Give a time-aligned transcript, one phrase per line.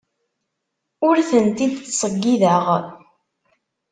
[1.07, 2.65] Ur tent-id-ttṣeyyideɣ.